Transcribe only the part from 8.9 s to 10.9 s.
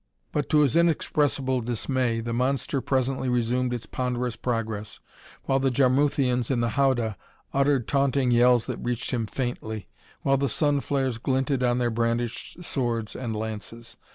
him faintly, while the sun